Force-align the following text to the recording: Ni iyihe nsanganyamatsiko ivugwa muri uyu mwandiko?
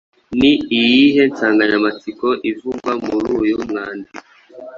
Ni 0.39 0.51
iyihe 0.79 1.23
nsanganyamatsiko 1.31 2.27
ivugwa 2.51 2.91
muri 3.05 3.27
uyu 3.43 3.55
mwandiko? 3.65 4.17